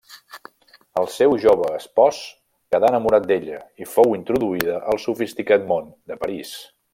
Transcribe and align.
El 1.01 1.09
seu 1.15 1.35
jove 1.43 1.67
espòs 1.79 2.21
quedà 2.75 2.89
enamorat 2.93 3.29
d'ella, 3.33 3.61
i 3.85 3.89
fou 3.95 4.17
introduïda 4.21 4.81
al 4.95 5.03
sofisticat 5.05 5.69
món 5.75 5.93
de 6.13 6.19
París. 6.27 6.57